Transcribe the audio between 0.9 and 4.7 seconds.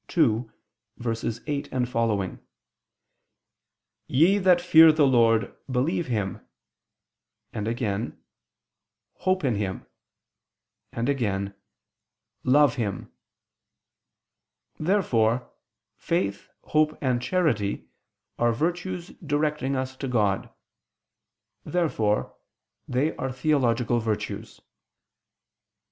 seqq.): "Ye that